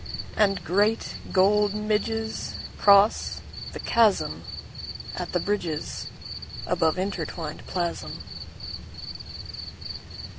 And 0.35 0.63
great 0.63 1.13
gold 1.31 1.73
midgesCross 1.73 3.39
the 3.73 3.79
chasmAt 3.81 5.31
the 5.31 5.39
bridgesAbove 5.39 6.97
intertwined 6.97 7.63
plasm. 7.67 8.23